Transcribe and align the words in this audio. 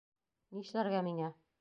Ни 0.55 0.63
эшләргә 0.65 1.05
миңә? 1.11 1.33